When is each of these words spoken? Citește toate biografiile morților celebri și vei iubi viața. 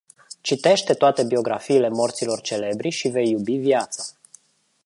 Citește 0.41 0.93
toate 0.93 1.23
biografiile 1.23 1.89
morților 1.89 2.41
celebri 2.41 2.89
și 2.89 3.07
vei 3.07 3.29
iubi 3.29 3.55
viața. 3.55 4.03